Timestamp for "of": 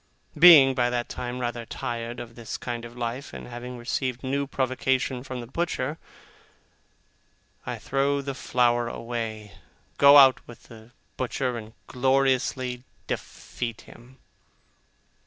2.19-2.33, 2.85-2.97